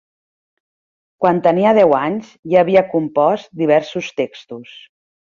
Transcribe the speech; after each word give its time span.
Quan 1.23 1.41
tenia 1.47 1.73
deu 1.79 1.93
anys, 1.97 2.31
ja 2.53 2.63
havia 2.65 2.83
compost 2.93 3.51
diversos 3.61 4.09
textos. 4.23 4.73